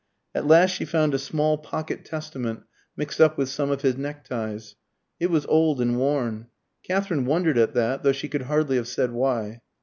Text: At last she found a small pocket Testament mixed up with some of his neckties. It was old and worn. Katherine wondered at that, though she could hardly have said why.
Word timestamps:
At 0.33 0.47
last 0.47 0.71
she 0.71 0.83
found 0.83 1.13
a 1.13 1.19
small 1.19 1.59
pocket 1.59 2.03
Testament 2.03 2.63
mixed 2.97 3.21
up 3.21 3.37
with 3.37 3.49
some 3.49 3.69
of 3.69 3.83
his 3.83 3.97
neckties. 3.97 4.75
It 5.19 5.29
was 5.29 5.45
old 5.45 5.79
and 5.79 5.95
worn. 5.95 6.47
Katherine 6.81 7.27
wondered 7.27 7.59
at 7.59 7.75
that, 7.75 8.01
though 8.01 8.11
she 8.11 8.27
could 8.27 8.41
hardly 8.49 8.77
have 8.77 8.87
said 8.87 9.11
why. 9.11 9.61